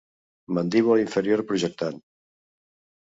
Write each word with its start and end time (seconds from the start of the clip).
Mandíbula 0.57 1.03
inferior 1.03 1.45
projectant. 1.53 2.03